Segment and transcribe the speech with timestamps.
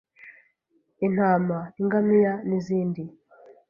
[1.05, 3.03] intama, ingamiya n’izindi,